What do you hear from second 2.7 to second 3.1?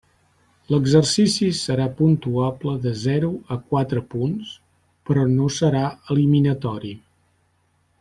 de